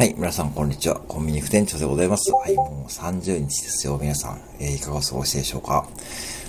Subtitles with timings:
[0.00, 0.98] はい、皆さんこんにちは。
[0.98, 2.32] コンビニ副店長でございます。
[2.32, 4.40] はい、もう30日ですよ、皆さん。
[4.58, 5.86] えー、いかがお過ごしでしょうか？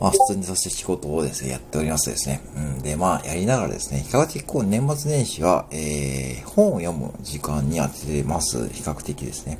[0.00, 2.40] まあ、普通にそして仕事をですね、やっておりますですね。
[2.56, 2.78] うん。
[2.78, 8.66] で、まあ、やりながらですね、比較的こう、年末年始は、えー、本を読む時間に当ててます。
[8.70, 9.58] 比較的ですね。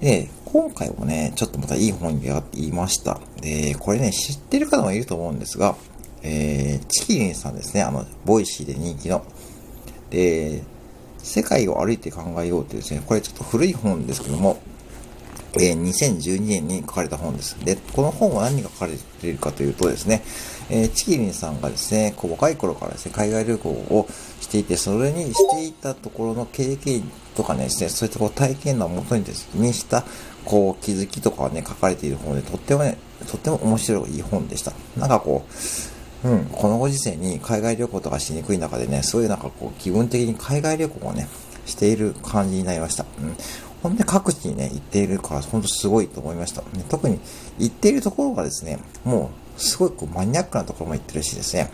[0.00, 3.20] で、今回もね、ちょっとまたいい本に出会いました。
[3.40, 5.76] で、これね、知ってる方もいると思うんですが、
[6.24, 9.24] えー、ちきりんさんですね、あの、 Voicy で人気の。
[10.10, 10.64] で、
[11.22, 14.60] 世界を歩いて考えようというですね、これちょっと古い本ですけども、
[15.54, 17.62] えー、2012年に書かれた本です。
[17.64, 20.22] で、この本は何が書かれているかというとですね、
[20.70, 24.06] えー、チキリンさんがですね、こう若い頃からですね、海外旅行を
[24.40, 27.02] していて、それにしていたところの経験
[27.36, 30.04] とかねですね、そういったこう体験のもとにですね、した、
[30.44, 32.96] こう気づきとかね、書かれている本で、とってもね、
[33.28, 34.72] とっても面白い本でした。
[34.96, 35.52] なんかこう、
[36.24, 41.28] うん、このご時世に海外旅行とかしにくい中でね、そういうなんかこう、気分的に海外旅行をね、
[41.66, 43.04] している感じになりました。
[43.20, 43.36] うん。
[43.82, 46.62] ほんで各地にね、行っているから、ほんとすごいと思いました。
[46.62, 47.18] ね、特に
[47.58, 51.70] 行っているところがですね、もう、すごいこうマニアックなところも行ってるしですね、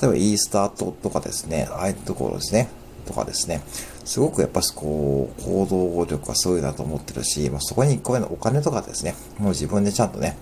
[0.00, 2.68] 例えばイースター島とかですね、ああいうところですね、
[3.06, 3.62] とかですね、
[4.04, 10.36] すごくやっぱこう、行動力がすごいなと思ってるし、まあ、そこにこういうのお金とかですね、もう自分でちゃんとね、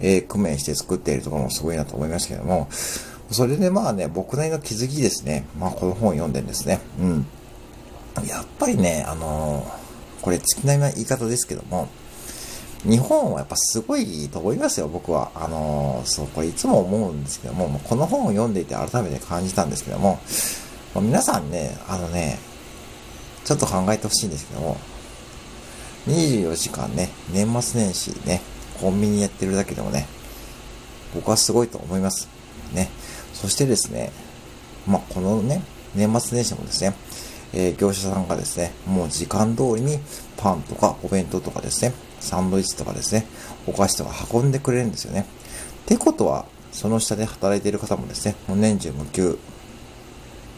[0.00, 2.68] えー、工面して作っているところもすごいなと思いましたけども、
[3.30, 5.46] それでまあね、僕なりの気づきですね。
[5.58, 6.80] まあこの本を読んでんですね。
[7.00, 7.26] うん。
[8.26, 11.88] やっぱりね、あのー、これ月並みな言い方ですけども、
[12.84, 15.30] 日本はやっぱすごいと思いますよ、僕は。
[15.34, 20.20] あのー、そう、これいつも思うんですけども、この本を読んでいて改めて感じたんですけども、
[20.94, 22.38] ま、皆さんね、あのね、
[23.44, 24.76] ちょっと考えてほしいんですけども、
[26.06, 28.40] 24時間ね、年末年始ね、
[28.80, 30.06] コンビニやってるだけでもね、
[31.14, 32.28] 僕はすごいと思います。
[32.72, 32.90] ね。
[33.32, 34.10] そしてですね、
[34.86, 35.62] まあ、このね、
[35.94, 36.94] 年末年始もですね、
[37.52, 39.98] えー、業者さんがですね、もう時間通りに
[40.36, 43.26] パンとかお弁当とかですね、サンドイッチとかですね、
[43.66, 45.26] お菓子とか運んでくれるんですよね。
[45.84, 49.38] ってことは、その下で働いている方もですね、もう年中無休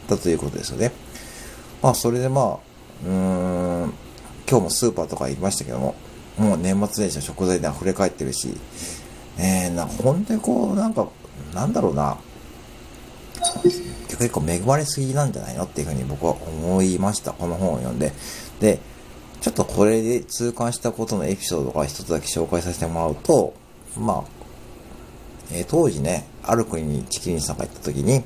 [0.09, 0.91] だということですよね。
[1.81, 2.57] まあ、それでまあ、
[3.05, 3.93] うーん、
[4.49, 5.95] 今日もスーパーとか行きましたけども、
[6.39, 8.55] もう年末年始の食材で溢れ返ってるし、
[9.37, 11.07] えー、な、本当にこう、なんか、
[11.53, 12.17] なんだろうな、
[14.07, 17.33] 結構恵まれすぎなんじゃないのっていうふうに僕は思いました。
[17.33, 18.13] この本を読んで。
[18.59, 18.79] で、
[19.41, 23.53] ちょっとこれで痛感したことのエピソードが一つだけ紹介させてもらうと、
[23.97, 24.39] まあ、
[25.51, 28.23] えー、当時ね、ある国にチキンさんが行った時に、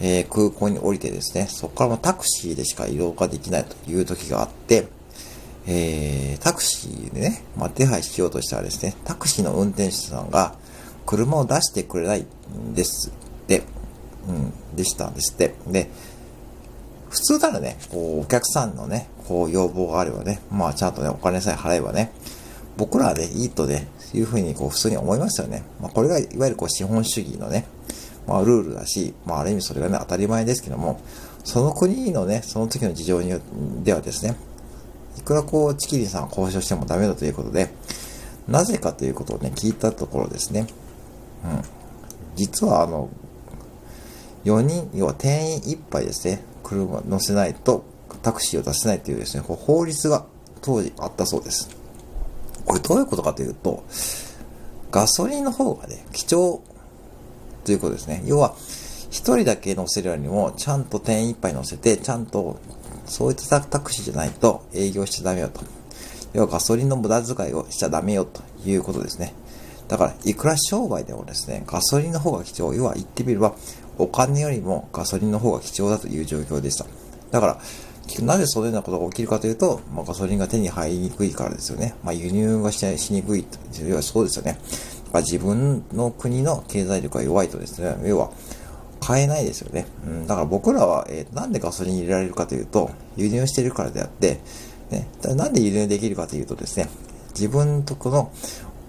[0.00, 4.88] えー、空港に降りてですね、そこからもタクシーでしか移動ができないという時があって、
[5.66, 10.54] えー、タクシーでね、まあ、手配しようとしたらですね、タクシーの運転手さんが
[11.04, 13.62] 車を出してくれないんですって、
[14.28, 15.54] うん、でしたんですって。
[15.66, 15.90] で、
[17.10, 22.12] 普通ならね、こう、お客さんのね、こう、要望があればね、まあ、ちゃんとね、お金さえ払えばね、
[22.76, 25.62] 僕らはね、いいとね、いうふうに、こう、普通に思いますよね。
[25.80, 27.66] まあ、これが、いわゆるこう、資本主義のね、
[28.26, 31.00] まあ、ルールだし、まあ、ある意味それがね、当たり前ですけども、
[31.44, 33.40] その国のね、その時の事情によ
[33.84, 34.36] ではですね、
[35.18, 37.70] いくらこう、チキリンさん交渉してもダメだということで、
[38.48, 40.66] なぜかということをね、聞いたところですね、
[41.44, 41.62] うん。
[42.36, 43.08] 実はあの、
[44.44, 47.84] 4人、要は定員1杯ですね、車乗せないと
[48.22, 50.24] タクシーを出せないというですね、法律が
[50.60, 51.68] 当時あったそうです。
[52.64, 53.84] これどういうことかというと、
[54.90, 56.60] ガソリンの方がね、貴重
[57.64, 58.22] ということですね。
[58.26, 58.54] 要は、
[59.10, 62.58] 1人だけ乗せるよりも、ちゃんと定員1杯乗せて、ちゃんと、
[63.06, 65.62] そういったタクシーじゃないと営業しちゃダメよと。
[66.32, 69.32] 要はガソリンの無駄遣いをしちゃダメよということですね。
[69.88, 72.74] だから、いくら商売でもですね、ガソリンの方が貴重。
[72.74, 73.54] 要は言ってみれば、
[73.98, 76.86] お金よりもガソリンの方が貴重だという状況でした。
[77.30, 77.58] だから、
[78.20, 81.94] なぜそのようなことが起きるかというと、まあ、ガソリンが手に入りにくいからですよね。
[82.04, 84.58] まあ、輸入がしにくいと、要はそうですよね。
[85.12, 88.30] ま、自分の国の経済力が弱いとですね、要は、
[89.06, 89.86] 買えないですよね。
[90.04, 94.40] うん、だから僕らは、えー、なんでガソリン入れられるかというと、輸入してるからであって、
[94.90, 96.88] ね、なんで輸入できるかというとですね、
[97.30, 98.32] 自分とこの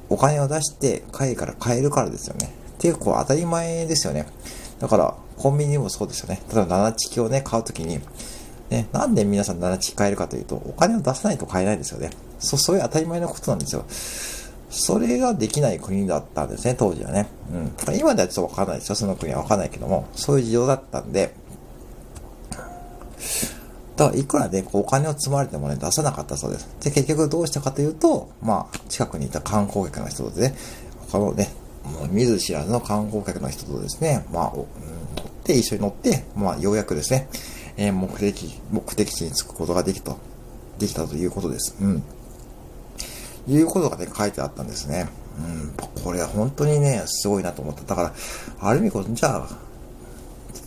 [0.10, 2.52] お金を出して海から買えるからですよね。
[2.78, 4.25] っていう、こう当たり前ですよね。
[4.80, 6.42] だから、コンビニもそうですよね。
[6.52, 8.00] 例えば、7チキをね、買うときに、
[8.72, 12.10] ね、なんで皆さん7チキ買えるかというと、お金を出さないと買えないですよね。
[12.40, 13.86] そう、そういう当たり前のことなんですよ。
[14.69, 17.28] それができない国だったんですね、当時はね。
[17.52, 17.98] うん。
[17.98, 21.34] 今ではちょっとわかんないですよ、その国はわかんないけども、そういう事情だったんで、
[23.96, 26.69] だから、いくらね、こうお金を積まれてもね、出さなかったそうです。
[26.81, 30.54] で、結局どうしたかというと、まあ、近くにいた観光客の人とね、
[31.12, 31.50] 他のね、
[31.84, 34.66] もう見ず知らずの観光客の人とですね、まあ、乗っ
[35.44, 37.28] て一緒に乗って、まあ、ようやくですね、
[37.78, 40.18] えー、目的、目的地に着くことができと
[40.78, 41.75] できたということです。
[41.81, 42.04] うん。
[43.48, 45.08] いうことがね、書いてあったんですね。
[45.40, 46.04] うん。
[46.04, 47.84] これは本当にね、すごいなと思った。
[47.84, 48.14] だから、
[48.60, 49.48] ある意味こ、じゃあ、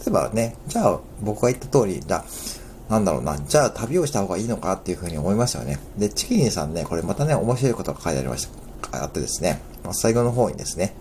[0.01, 5.79] 例えばね、じゃあ僕が言った通り、じゃあ、なんだろうな、じゃあ旅をした方がいいのかっていうふうに思いましたよね。
[5.99, 8.49] で、チキリンさんね、これまたね、面白いことが書いてありまし
[8.91, 9.03] た。
[9.03, 10.95] あってですね、まあ、最後の方にですね、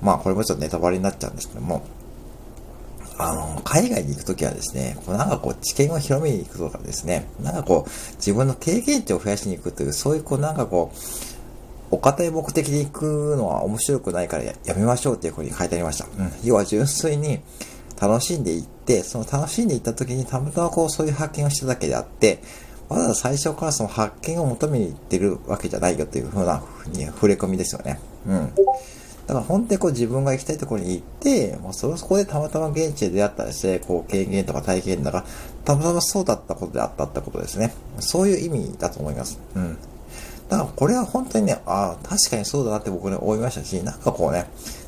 [0.00, 1.82] まあこれもちょっとネタバレになっちゃうんですけども、
[3.18, 10.98] あの、海外に行くときはですね、こうなんかこう知見を広めに行くとかですね、なんかこう自分の経験値を増やしに行くという、そういうこうなんかこう、
[11.92, 16.06] お堅い目的で行くのは面白くないからやめましょうっていうふうに書いてありました。
[16.06, 16.32] うん。
[16.42, 17.40] 要は純粋に
[18.00, 22.42] 楽しんでいって、その楽しんでいった時にたまたまこうそういう発見をしただけであって、
[22.88, 28.00] わざわざ最初からその発見を求めに行ってるわけじゃないよというふうなふうに触れ込みですよね。
[28.26, 28.52] うん。
[29.26, 35.24] だから本当にこう自分が行きたいところに行って、もうそこでたまたま現地で出会ったりして、こう経験とか体験とか、
[35.64, 37.72] たまたまそうだったことであったってことですね。
[38.00, 39.38] そういう意味だと思います。
[39.54, 39.78] うん。
[40.48, 44.46] だからこれは本当にね、ああ、確かにそうだなって僕ね思いましたし、なんかこうね、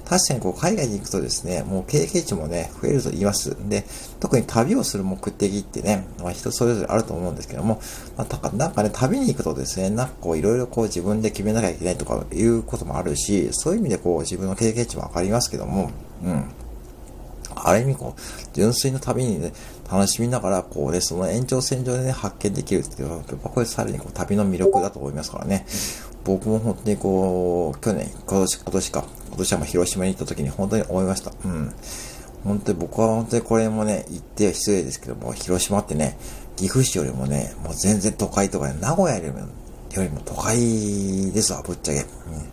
[0.08, 3.56] 確かにこう海外に行くとですね、もう経験値もね、増えると言います。
[3.68, 3.84] で、
[4.20, 7.80] 特に旅をする目的ってね、まあ人それぞれあると思うんですけども、
[8.16, 15.90] まあ、なんかね、旅に行くとですね、なんかこういろいろこう自分で決めなきゃいけないとかいうこともあるし、そういう意味でこう自分の経験値も上がりますけども、
[16.22, 16.44] うん。
[17.54, 18.20] ある意味こう、
[18.52, 19.52] 純粋な旅にね、
[19.90, 25.66] 楽しみながら、こうね、その延長線上でね、発見できるっていうのは、やっぱこれさらにこう旅の魅力だと思いますからね。
[26.24, 31.32] 僕も本当にこう、去年、今年、今年か、今年はもう広島に行った時に本当に思いました。
[31.44, 31.72] うん。
[32.44, 36.16] 本当に僕は本当にこれもね、言って失礼ですけども、広島ってね、
[36.56, 39.46] 岐阜市よりもね、もう全然都会とかね、名古屋よりも、よ
[39.96, 42.00] りも都会ですわ、ぶっちゃけ。
[42.00, 42.06] うん、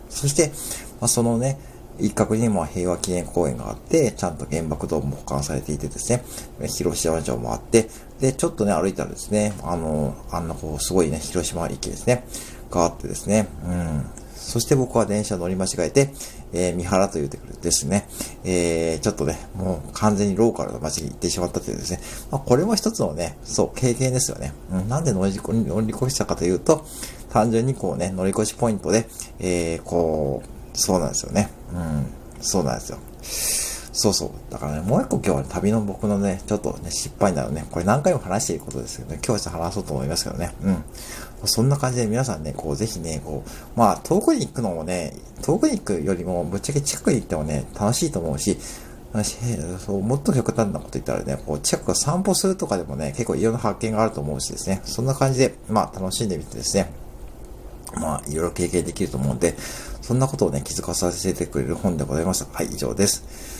[0.10, 0.52] そして、
[1.00, 1.58] まあ、そのね、
[2.02, 6.24] 一角にも平和記念公園があって、ちゃんと原爆ドームも保管されていてですね、
[6.68, 7.90] 広島城もあって、
[8.20, 12.26] で、ちょっとね、歩いたらですね、あの、あんなこう、すごいね、広島駅ですね、
[12.70, 14.06] があってですね、うん。
[14.36, 16.14] そして僕は電車乗り間違えて、
[16.54, 18.08] えー、三原というてくるですね、
[18.44, 22.00] えー、ちょっとね、もう完全にローカルの街に行ってしまったというですね、
[22.32, 24.54] まあ、これも一つのね、そう、経験ですよね。
[24.72, 26.86] うん、なんで乗り乗り越したかというと、
[27.30, 29.08] 単純にこうね、乗り越しポイントで、
[29.40, 31.50] えー、こう、そうなんですよね。
[31.74, 32.06] うん、
[32.42, 32.98] そうなんですよ。
[33.94, 34.32] そうそう。
[34.52, 40.54] だからね、もう一個今日は、ね、旅の僕のね、ちょっとね、失敗なのね、これ何回も話していることですけどね、今日は話そうと思いますけどね。
[40.64, 40.84] うん。
[41.46, 48.58] そんな感じで皆さんね、こう、ぜひね、こう、まあ、遠くに行くのもね、遠くに行くよりも、ぶっちゃけ近くに行ってもね、楽しいと思うし、
[49.86, 56.92] そう、もっと極端なこと言ったらね、こう、近くを散歩するとかでもね、結構いろんな発見があると思うしですね、そんな感じで、まあ、楽しんでみてですね、
[57.96, 59.56] まあ、いろいろ経験できると思うんで、
[60.02, 62.52] そんなことをね、気づかさせてくれる本でございました。
[62.52, 63.51] はい、以上です。